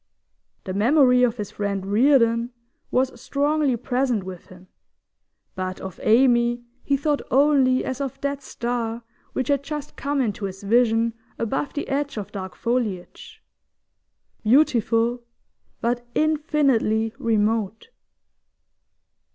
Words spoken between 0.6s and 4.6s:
The memory of his friend Reardon was strongly present with